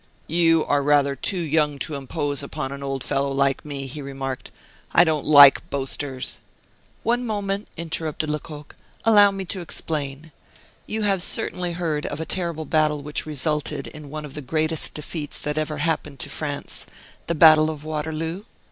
[0.25, 4.49] "You are rather too young to impose upon an old fellow like me," he remarked.
[4.91, 6.39] "I don't like boasters"
[7.03, 8.75] "One moment!" interrupted Lecoq;
[9.05, 10.31] "allow me to explain.
[10.87, 14.95] You have certainly heard of a terrible battle which resulted in one of the greatest
[14.95, 16.87] defeats that ever happened to France
[17.27, 18.45] the battle of Waterloo?"